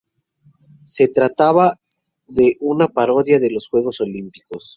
Se 0.83 1.09
trataba 1.09 1.79
de 2.27 2.57
una 2.59 2.87
parodia 2.87 3.37
de 3.39 3.51
los 3.51 3.67
Juegos 3.69 4.01
Olímpicos. 4.01 4.69